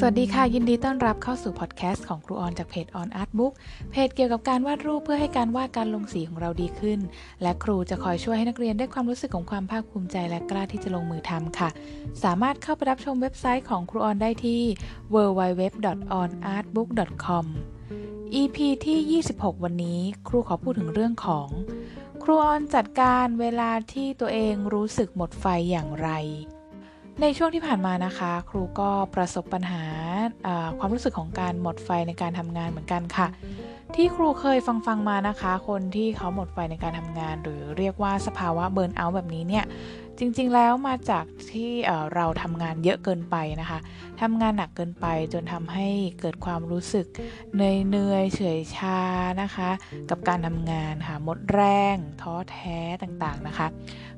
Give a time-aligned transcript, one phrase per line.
[0.00, 3.52] สวัสดีค่ะ ยินดีต้อนรับเข้าสู่พอดแคสต์ของครูออนจากเพจ On Art Book
[3.90, 6.98] เพจเกี่ยวกับการวาดรูปเพื่อให้การวาดการลงสีของเราดีขึ้น
[7.42, 11.68] และครูจะคอยช่วยให้นักเรียนได้ความรู้สึกของความภาคภูมิใจและกล้าที่จะลงมือทำค่ะ
[12.22, 14.62] สามารถเข้าไปรับชมเว็บไซต์ของครูออนได้ที่
[15.14, 17.46] www.onartbook.com
[18.40, 18.56] EP
[18.86, 21.48] ที่ 26 วันนี้ ครูขอพูดถึงเรื่องของ
[22.22, 26.10] ครูออนจัดการเวลาที่ตัวเองรู้สึกหมดไฟอย่างไร
[27.22, 29.84] ในช่วงที่ผ่านมานะคะ ครูก็ประสบปัญหา
[30.78, 33.26] ความรู้สึกของการหมดไฟในการทำงานเหมือนกันค่ะ
[33.94, 39.64] ที่ครูเคยฟังฟังมานะคะ คนที่เขาหมดไฟในการทำงาน หรือเรียกว่าสภาวะเบิร์นเอาท์แบบนี้เนี่ย
[40.18, 41.70] จริงๆแล้วมาจากที่
[42.14, 43.78] เราทำงานเยอะเกินไปนะคะ
[44.20, 45.88] ทำงานหนักเกินไปจนทำให้
[46.20, 47.06] เกิดความรู้สึก
[47.54, 49.00] เหนื่อยเฉยชา
[49.42, 49.70] นะคะ
[50.10, 51.62] กับการทำงานค่ะหมดแร
[51.94, 53.66] งท้อแท้ต่างๆนะคะ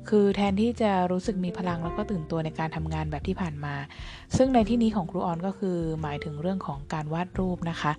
[0.09, 3.75] คือแทนที่จะรู้สึกมีพลังแล้วก็ตื่นตัวในการทำงานแบบที่ผ่านมา
[4.37, 7.91] ซึ่งในที่นี้ของครูออนก็คือหมายถึงเรื่องของการวาดรูปนะคะ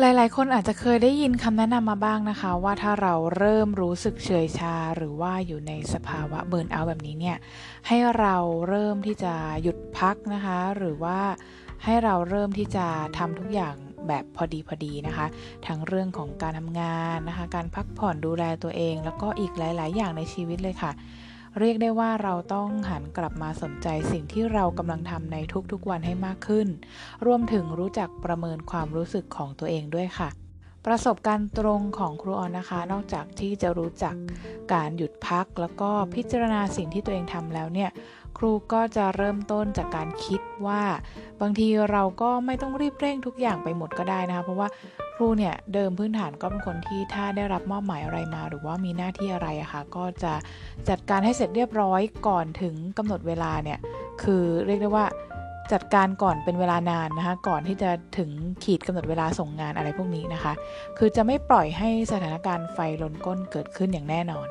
[0.00, 7.36] หลายๆ คนอาจจะเคยได้ยินคำแนะนำมาบ้างนะคะ ว่าถ้าเราเริ่มรู้สึกเฉยชาหรือว่าอยู่ในสภาวะเบิร์นเอาแบบนี้เนี่ย
[7.86, 8.36] ให้เรา
[8.68, 11.18] เริ่มที่จะหยุดพักนะคะ หรือว่า
[11.84, 12.86] ให้เราเริ่มที่จะ
[13.18, 13.74] ทำทุกอย่าง
[14.08, 15.26] แบบพอดีพอดีนะคะ
[15.66, 20.92] ทั้งเรื่องของการทำงานนะคะ การพักผ่อนดูแลตัวเอง แล้วก็อีกหลาย ๆ อย่างในชีวิตเลยค่ะ
[21.58, 25.36] เรียกได้ว่าเราต้องหันกลับมาสนใจสิ่งที่เรากำลังทำใน
[25.72, 26.68] ทุกๆวันให้มากขึ้น
[27.26, 30.28] รวมถึงรู้จักประเมินความรู้สึกของตัวเองด้วยค่ะ
[30.86, 34.14] ประสบการณ์ตรงของครูออนนะคะ นอกจากที่จะรู้จัก
[34.72, 37.90] การหยุดพัก แล้วก็พิจารณาสิ่งที่ตัวเองทำแล้วเนี่ย
[38.38, 40.82] ครูก็จะเริ่มต้นจากการคิดว่า
[41.40, 44.68] บางทีเราก็ไม่ต้องรีบเร่งทุกอย่างไปหมดก็ได้นะคะเพราะว่า
[45.16, 50.32] ครูเนี่ยเดิมพื้นฐานก็เป็นคนที่ถ้าได้รับมอบหมายอะไรมา หรือว่ามีหน้าที่อะไรอะคะ่ะก็จะ
[50.88, 53.78] จัดการให้เสร็จเรียบร้อยก่อนถึงกำหนดเวลาเนี่ย
[54.22, 55.06] คือเรียกได้ว่า
[55.72, 58.30] จัดการก่อนเป็นเวลานานนะคะก่อนที่จะถึง
[58.64, 60.52] ขีดกำหนดเวลาส่งงานอะไรพวกนี้นะคะ
[60.98, 64.48] คือจะไม่ปล่อยให้สถานการณ์ไฟล้นก้นเกิดขึ้นอย่างแน่นอน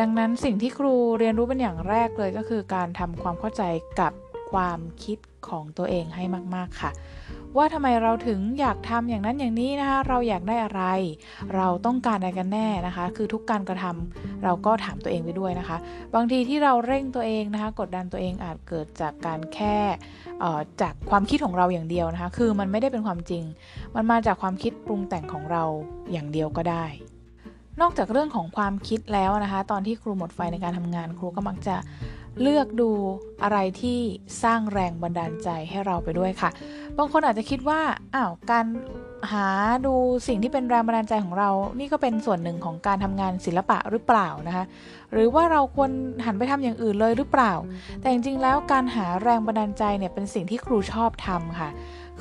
[0.00, 3.62] ดังนั้นสิ่งที่ครูเรียนรู้เป็นอย่างแรกเลยก็คือการทำความเข้าใจ
[4.00, 4.12] กับ
[4.52, 6.90] ความคิดของตัวเองให้มาก ๆ ค่ะ
[7.56, 10.82] ว่าทำไมเราถึงอยากทำอย่างนั้นอย่างนี้นะคะเราอยากได้อะไร
[11.56, 15.76] เราต้องการอะไรกันแน่นะคะ คือทุกการกระทำเราก็ถามตัวเองไปด้วยนะคะ
[16.14, 19.76] บางทีที่เราเร่งตัวเองนะคะ กดดันตัวเองอาจเกิดจากการแค่
[20.82, 23.42] จากความคิดของเราอย่างเดียวนะคะ คือมันไม่ได้เป็นความจริง
[23.94, 25.64] มันมาจากความคิดปรุงแต่งของเรา
[26.12, 26.86] อย่างเดียวก็ได้
[27.80, 31.76] นอกจากเรื่องของความคิดแล้วนะคะ ตอนที่ครูหมดไฟในการทำงาน ครูก็มักจะ
[32.40, 32.90] เลือกดู
[33.42, 33.98] อะไรที่
[34.42, 36.50] สร้างแรงบันดาลใจให้เราไปด้วยค่ะ
[36.98, 37.80] บางคนอาจจะคิดว่า
[38.14, 38.66] อ้าวการ
[39.32, 39.46] หา
[39.86, 39.94] ดู
[40.28, 44.64] สิ่งที่เป็นแรงบันดาลใจของเรา นี่ก็เป็นส่วนหนึ่งของการทำงานศิลปะหรือเปล่านะคะ
[45.12, 45.90] หรือว่าเราควร
[46.24, 47.52] หันไปทำอย่างอื่นเลยหรือเปล่า
[48.00, 51.68] แต่จริงๆแล้วการหาแรงบันดาลใจเนี่ยเป็นสิ่งที่ครูชอบทำค่ะ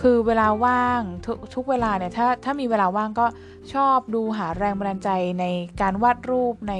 [0.02, 3.26] คือเวลาว่างททุกเวลาเนี่ยถ้าถ้ามีเวลาว่างก็
[3.74, 5.46] ชอบดูหาแรงบันดาลใจใน
[5.82, 6.74] การวาดรูปใน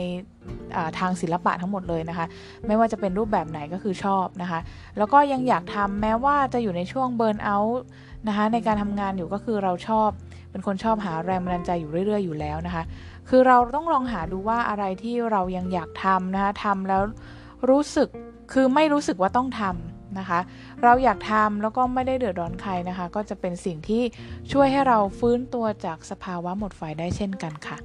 [1.00, 2.26] ทางศิลปะทั้งหมดเลยนะคะ
[2.68, 4.60] ไม่ว่าจะเป็นรูปแบบไหนก็คือชอบนะคะ
[4.98, 7.84] แล้วก็ยังอยากทำแม้ว่าจะอยู่ในช่วงเบิร์นเอาท์
[8.28, 10.10] นะคะในการทำงานอยู่ก็คือเราชอบ
[10.52, 12.84] เป็นคนชอบหาแรงบันดาลใจอยู่เรื่อย ๆ อยู่แล้วนะคะ
[13.30, 17.02] คือเราต้องลองหาดูว่าอะไรที่เรายังอยากทำนะคะทำแล้ว
[17.70, 18.08] รู้สึก
[18.54, 20.40] คือไม่รู้สึกว่าต้องทำ นะคะ
[20.84, 24.04] เราอยากทำแล้วก็ไม่ได้เดือดร้อนใครนะคะ ก็จะเป็นสิ่งที่
[24.52, 27.78] ช่วยให้เราฟื้นตัวจากสภาวะหมดไฟได้เช่นกันค่ะ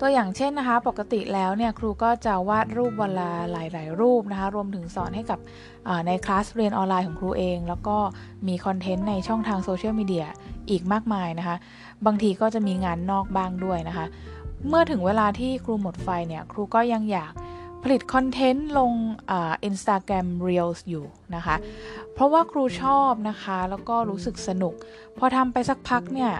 [0.00, 5.38] ตัวอย่างเช่นนะคะ ปกติแล้วเนี่ยครูก็จะวาดรูปวันละหลาย ๆ รูปนะคะ รวมถึงสอนให้กับ
[6.06, 7.96] ในคลาสเรียนออนไลน์ของครูเอง แล้วก็
[8.48, 10.26] มีคอนเทนต์ในช่องทางโซเชียลมีเดีย
[10.70, 11.56] อีกมากมายนะคะ
[12.06, 14.06] บางทีก็จะมีงานนอกบ้างด้วยนะคะ
[14.68, 17.32] เมื่อถึงเวลาที่ครูหมดไฟเนี่ย ครูก็ยังอยาก
[17.84, 18.92] ผลิตคอนเทนต์ลง
[19.28, 21.56] อินสตาแกรม Reels อยู่นะคะ
[22.14, 24.74] เพราะว่าครูชอบนะคะ แล้วก็รู้สึกสนุก
[25.18, 26.32] พอทำไปสักพักเนี่ย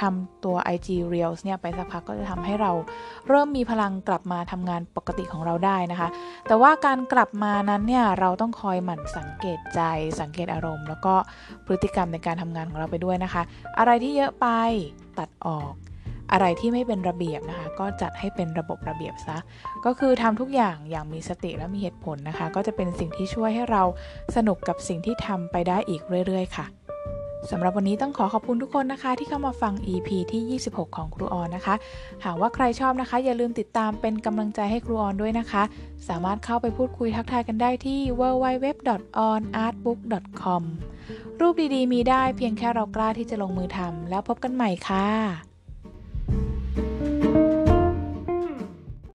[0.00, 2.72] ทำตัว IG Reels เนี่ยไปสักพักก็จะทำให้เรา
[3.28, 6.08] เริ่มมีพลังกลับมาทำงานปกติของเราได้นะคะ
[6.46, 9.80] แต่ว่าการกลับมานั้นเนี่ยเราต้องคอยหมั่นสังเกตใจ
[10.20, 11.14] สังเกตอารมณ์ แล้วก็
[11.66, 13.42] พฤติกรรมในการทำงานของเราไปด้วยนะคะ
[13.78, 14.46] อะไรที่เยอะไป
[15.18, 15.72] ตัดออก
[16.32, 19.36] อะไรที่ไม่เป็นระเบียบนะคะ ก็จัดให้เป็นระบบระเบียบซะ
[19.84, 23.82] ก็คือทำทุกอย่างอย่างมีสติและมีเหตุผลนะคะ ก็จะเป็นสิ่งที่ช่วยให้เรา
[24.36, 26.66] สนุกกับสิ่งที่ทำไปได้อีกเรื่อย ๆ ค่ะ
[27.50, 31.74] สำหรับวันนี้ต้องขอขอบคุณทุกคนนะคะ ที่เข้ามาฟัง EP ที่ 26 ของครูออนนะคะ
[32.24, 35.62] หากว่าใครชอบนะคะ อย่าลืมติดตามเป็นกำลังใจให้ครูออนด้วยนะคะ
[36.08, 40.62] สามารถเข้าไปพูดคุยทักทายกันได้ที่ www.onartbook.com
[41.40, 45.06] รูปดีๆ มีได้เพียงแค่เรากล้าที่จะลงมือทำแล้วพบกันใหม่ค่ะ